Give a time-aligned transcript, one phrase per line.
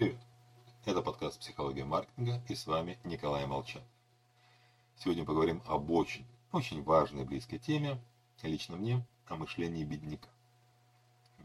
[0.00, 0.16] Привет!
[0.86, 3.82] Это подкаст «Психология маркетинга» и с вами Николай Молчан.
[4.96, 8.00] Сегодня поговорим об очень, очень важной близкой теме,
[8.42, 10.30] лично мне, о мышлении бедняка.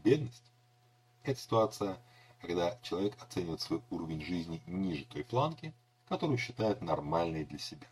[0.02, 0.50] Бедность–
[1.22, 1.98] это ситуация,
[2.40, 5.74] когда человек оценивает свой уровень жизни ниже той планки,
[6.08, 7.86] которую считает нормальной для себя.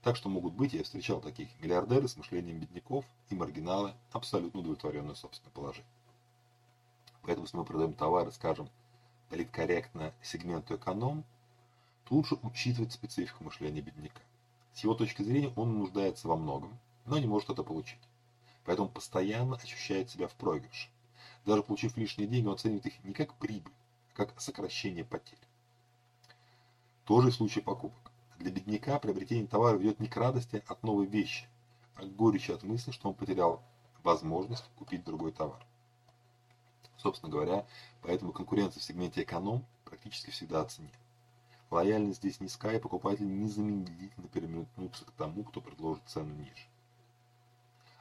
[0.00, 5.16] Так что могут быть, я встречал таких, миллиардеры с мышлением бедняков и маргиналы, абсолютно удовлетворенные
[5.16, 5.90] собственным положением.
[7.22, 8.70] Поэтому, если мы продаем товары, скажем,
[9.28, 11.24] политкорректно сегменту эконом,
[12.04, 14.20] то лучше учитывать специфику мышления бедняка.
[14.74, 18.00] С его точки зрения он нуждается во многом, но не может это получить.
[18.64, 20.88] Поэтому постоянно ощущает себя в проигрыше.
[21.44, 23.72] Даже получив лишние деньги, он оценивает их не как прибыль,
[24.12, 25.38] а как сокращение потерь.
[27.04, 28.10] Тоже и в случае покупок.
[28.38, 31.46] Для бедняка приобретение товара ведет не к радости от новой вещи,
[31.94, 33.62] а к горечи от мысли, что он потерял
[34.02, 35.64] возможность купить другой товар.
[36.98, 37.66] Собственно говоря,
[38.02, 40.90] поэтому конкуренция в сегменте эконом практически всегда о цене.
[41.70, 46.66] Лояльность здесь низкая, и покупатели незамедлительно переметнутся к тому, кто предложит цену ниже.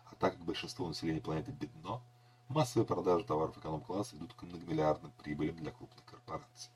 [0.05, 2.01] А так как большинство населения планеты бедно,
[2.47, 6.71] массовые продажи товаров эконом-класса ведут к многомиллиардным прибылям для крупных корпораций.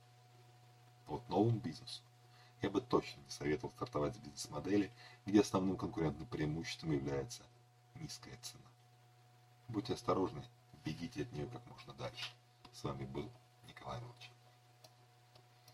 [1.06, 2.02] вот новому бизнесу
[2.62, 4.92] я бы точно не советовал стартовать с бизнес-модели,
[5.25, 7.44] где основным конкурентным преимуществом является
[7.95, 8.64] низкая цена.
[9.67, 10.44] Будьте осторожны,
[10.90, 12.32] бегите от нее как можно дальше.
[12.73, 13.30] С вами был
[13.68, 14.39] Николай Молчан.